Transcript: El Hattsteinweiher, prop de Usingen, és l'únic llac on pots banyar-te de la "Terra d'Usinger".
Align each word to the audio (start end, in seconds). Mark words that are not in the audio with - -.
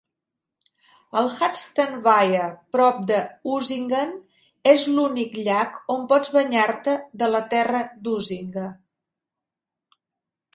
El 1.19 1.27
Hattsteinweiher, 1.33 2.47
prop 2.75 3.03
de 3.11 3.19
Usingen, 3.57 4.15
és 4.71 4.87
l'únic 4.95 5.37
llac 5.49 5.77
on 5.97 6.09
pots 6.13 6.33
banyar-te 6.39 6.97
de 7.25 7.29
la 7.35 7.43
"Terra 7.53 7.83
d'Usinger". 8.09 8.67